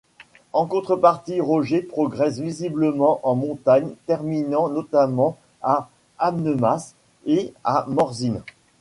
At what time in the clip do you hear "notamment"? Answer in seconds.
4.67-5.37